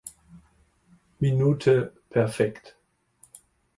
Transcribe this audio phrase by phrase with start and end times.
[1.19, 2.75] Minute perfekt.